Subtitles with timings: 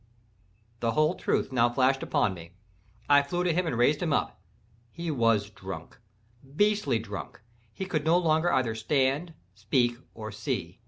[0.79, 2.53] The whole truth now flashed upon me.
[3.07, 4.41] I flew to him and raised him up.
[4.89, 10.79] He was drunk—beastly drunk—he could no longer either stand, speak, or see.